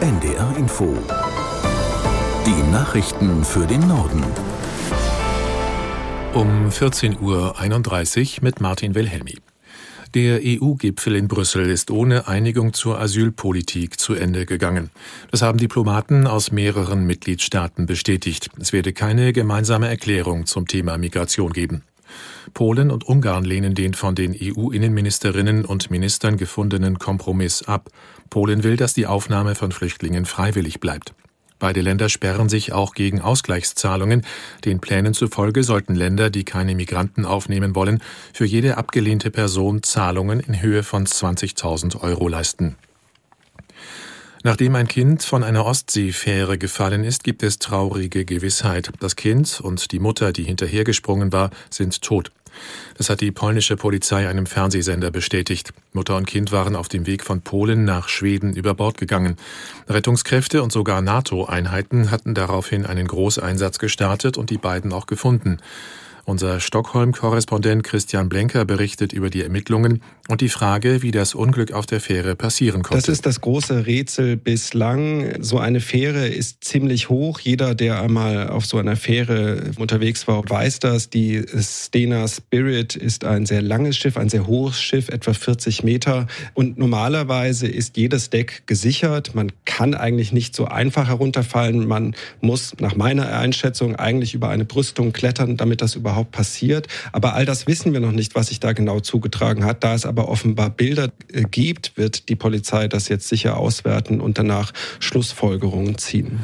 [0.00, 0.94] NDR Info.
[2.44, 4.22] Die Nachrichten für den Norden.
[6.34, 9.36] Um 14.31 Uhr mit Martin Wilhelmi.
[10.14, 14.90] Der EU-Gipfel in Brüssel ist ohne Einigung zur Asylpolitik zu Ende gegangen.
[15.30, 18.50] Das haben Diplomaten aus mehreren Mitgliedstaaten bestätigt.
[18.60, 21.84] Es werde keine gemeinsame Erklärung zum Thema Migration geben.
[22.54, 27.90] Polen und Ungarn lehnen den von den EU-Innenministerinnen und Ministern gefundenen Kompromiss ab.
[28.30, 31.14] Polen will, dass die Aufnahme von Flüchtlingen freiwillig bleibt.
[31.58, 34.26] Beide Länder sperren sich auch gegen Ausgleichszahlungen.
[34.64, 38.02] Den Plänen zufolge sollten Länder, die keine Migranten aufnehmen wollen,
[38.34, 42.76] für jede abgelehnte Person Zahlungen in Höhe von 20.000 Euro leisten.
[44.46, 48.92] Nachdem ein Kind von einer Ostseefähre gefallen ist, gibt es traurige Gewissheit.
[49.00, 52.30] Das Kind und die Mutter, die hinterhergesprungen war, sind tot.
[52.96, 55.72] Das hat die polnische Polizei einem Fernsehsender bestätigt.
[55.92, 59.36] Mutter und Kind waren auf dem Weg von Polen nach Schweden über Bord gegangen.
[59.88, 65.58] Rettungskräfte und sogar NATO-Einheiten hatten daraufhin einen Großeinsatz gestartet und die beiden auch gefunden.
[66.26, 71.86] Unser Stockholm-Korrespondent Christian Blenker berichtet über die Ermittlungen und die Frage, wie das Unglück auf
[71.86, 73.00] der Fähre passieren konnte.
[73.00, 75.40] Das ist das große Rätsel bislang.
[75.40, 77.38] So eine Fähre ist ziemlich hoch.
[77.38, 81.10] Jeder, der einmal auf so einer Fähre unterwegs war, weiß das.
[81.10, 86.26] Die Stena Spirit ist ein sehr langes Schiff, ein sehr hohes Schiff, etwa 40 Meter.
[86.54, 89.36] Und normalerweise ist jedes Deck gesichert.
[89.36, 91.86] Man kann eigentlich nicht so einfach herunterfallen.
[91.86, 96.88] Man muss nach meiner Einschätzung eigentlich über eine Brüstung klettern, damit das überhaupt überhaupt passiert.
[97.12, 99.84] Aber all das wissen wir noch nicht, was sich da genau zugetragen hat.
[99.84, 104.38] Da es aber offenbar Bilder äh, gibt, wird die Polizei das jetzt sicher auswerten und
[104.38, 106.40] danach Schlussfolgerungen ziehen.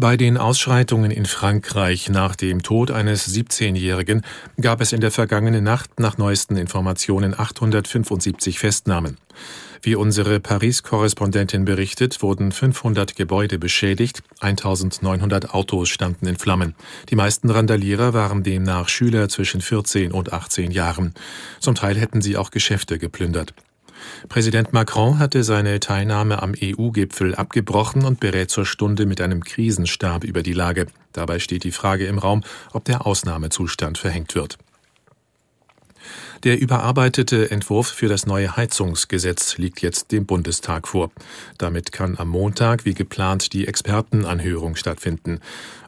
[0.00, 4.22] Bei den Ausschreitungen in Frankreich nach dem Tod eines 17-Jährigen
[4.60, 9.16] gab es in der vergangenen Nacht nach neuesten Informationen 875 Festnahmen.
[9.82, 16.76] Wie unsere Paris-Korrespondentin berichtet, wurden 500 Gebäude beschädigt, 1900 Autos standen in Flammen.
[17.10, 21.12] Die meisten Randalierer waren demnach Schüler zwischen 14 und 18 Jahren.
[21.58, 23.52] Zum Teil hätten sie auch Geschäfte geplündert.
[24.28, 30.24] Präsident Macron hatte seine Teilnahme am EU-Gipfel abgebrochen und berät zur Stunde mit einem Krisenstab
[30.24, 30.86] über die Lage.
[31.12, 32.42] Dabei steht die Frage im Raum,
[32.72, 34.58] ob der Ausnahmezustand verhängt wird.
[36.44, 41.10] Der überarbeitete Entwurf für das neue Heizungsgesetz liegt jetzt dem Bundestag vor.
[41.58, 45.40] Damit kann am Montag wie geplant die Expertenanhörung stattfinden.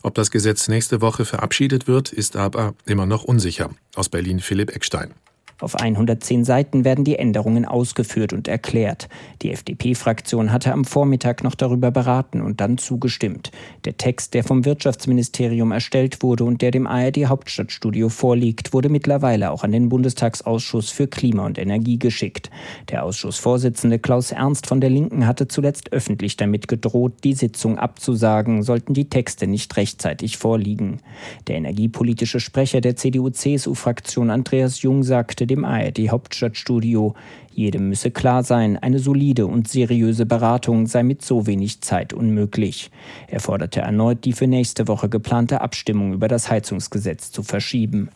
[0.03, 3.71] Ob das Gesetz nächste Woche verabschiedet wird, ist aber immer noch unsicher.
[3.95, 5.15] Aus Berlin Philipp Eckstein.
[5.61, 9.09] Auf 110 Seiten werden die Änderungen ausgeführt und erklärt.
[9.43, 13.51] Die FDP-Fraktion hatte am Vormittag noch darüber beraten und dann zugestimmt.
[13.85, 19.51] Der Text, der vom Wirtschaftsministerium erstellt wurde und der dem ARD Hauptstadtstudio vorliegt, wurde mittlerweile
[19.51, 22.51] auch an den Bundestagsausschuss für Klima und Energie geschickt.
[22.89, 28.63] Der Ausschussvorsitzende Klaus Ernst von der Linken hatte zuletzt öffentlich damit gedroht, die Sitzung abzusagen,
[28.63, 31.01] sollten die Texte nicht rechtzeitig vorliegen.
[31.49, 37.15] Der energiepolitische Sprecher der CDU-CSU-Fraktion Andreas Jung sagte, dem ARD Hauptstadtstudio.
[37.53, 42.91] Jedem müsse klar sein, eine solide und seriöse Beratung sei mit so wenig Zeit unmöglich.
[43.27, 48.11] Er forderte erneut, die für nächste Woche geplante Abstimmung über das Heizungsgesetz zu verschieben.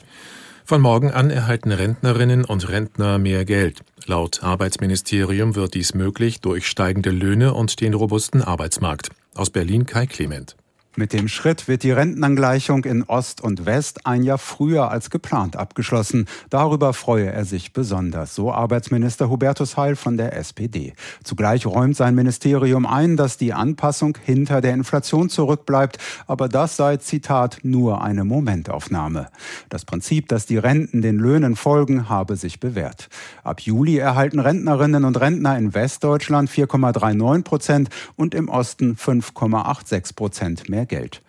[0.64, 3.82] Von morgen an erhalten Rentnerinnen und Rentner mehr Geld.
[4.06, 9.10] Laut Arbeitsministerium wird dies möglich durch steigende Löhne und den robusten Arbeitsmarkt.
[9.34, 10.56] Aus Berlin Kai Clement.
[10.96, 15.56] Mit dem Schritt wird die Rentenangleichung in Ost und West ein Jahr früher als geplant
[15.56, 16.26] abgeschlossen.
[16.50, 20.92] Darüber freue er sich besonders, so Arbeitsminister Hubertus Heil von der SPD.
[21.24, 26.98] Zugleich räumt sein Ministerium ein, dass die Anpassung hinter der Inflation zurückbleibt, aber das sei,
[26.98, 29.26] Zitat, nur eine Momentaufnahme.
[29.70, 33.08] Das Prinzip, dass die Renten den Löhnen folgen, habe sich bewährt.
[33.42, 40.68] Ab Juli erhalten Rentnerinnen und Rentner in Westdeutschland 4,39 Prozent und im Osten 5,86 Prozent
[40.68, 41.22] mehr mehr Geld.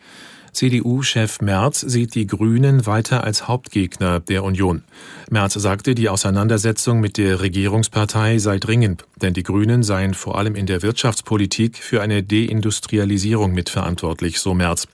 [0.51, 4.83] CDU-Chef Merz sieht die Grünen weiter als Hauptgegner der Union.
[5.29, 10.55] Merz sagte, die Auseinandersetzung mit der Regierungspartei sei dringend, denn die Grünen seien vor allem
[10.55, 14.87] in der Wirtschaftspolitik für eine Deindustrialisierung mitverantwortlich, so Merz.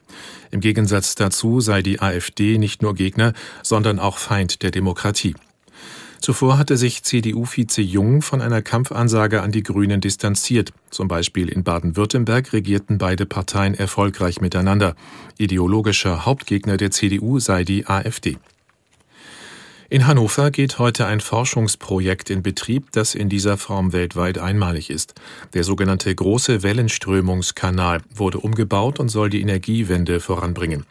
[0.50, 5.36] Im Gegensatz dazu sei die AfD nicht nur Gegner, sondern auch Feind der Demokratie.
[6.22, 10.72] Zuvor hatte sich CDU-Vize Jung von einer Kampfansage an die Grünen distanziert.
[10.92, 14.96] Zum Beispiel in Baden-Württemberg regierten beide Parteien erfolgreich miteinander.
[15.40, 18.38] Ideologischer Hauptgegner der CDU sei die AfD.
[19.92, 25.16] In Hannover geht heute ein Forschungsprojekt in Betrieb, das in dieser Form weltweit einmalig ist.
[25.54, 30.86] Der sogenannte große Wellenströmungskanal wurde umgebaut und soll die Energiewende voranbringen.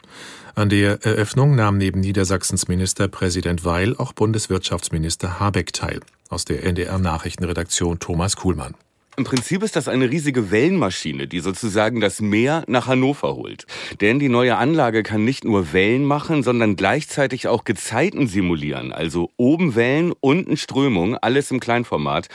[0.53, 6.01] An der Eröffnung nahm neben Niedersachsens Ministerpräsident Weil auch Bundeswirtschaftsminister Habeck teil.
[6.29, 8.75] Aus der NDR Nachrichtenredaktion Thomas Kuhlmann.
[9.21, 13.67] Im Prinzip ist das eine riesige Wellenmaschine, die sozusagen das Meer nach Hannover holt.
[14.01, 18.91] Denn die neue Anlage kann nicht nur Wellen machen, sondern gleichzeitig auch Gezeiten simulieren.
[18.91, 22.29] Also oben Wellen, unten Strömung, alles im Kleinformat.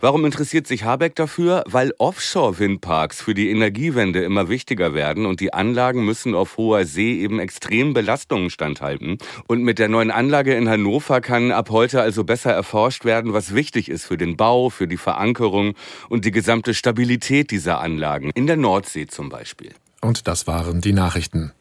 [0.00, 1.62] Warum interessiert sich Habeck dafür?
[1.66, 7.20] Weil Offshore-Windparks für die Energiewende immer wichtiger werden und die Anlagen müssen auf hoher See
[7.20, 9.18] eben extremen Belastungen standhalten.
[9.46, 13.54] Und mit der neuen Anlage in Hannover kann ab heute also besser erforscht werden, was
[13.54, 15.74] wichtig ist für den Bau, für die Verankerung
[16.08, 19.74] und die gesamte Stabilität dieser Anlagen, in der Nordsee zum Beispiel.
[20.00, 21.52] Und das waren die Nachrichten.